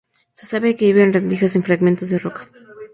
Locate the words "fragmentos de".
1.61-2.17